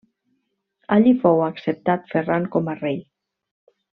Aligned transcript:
Allí 0.95 1.11
fou 1.25 1.43
acceptat 1.49 2.09
Ferran 2.15 2.49
com 2.57 2.73
a 2.75 2.79
rei. 2.83 3.01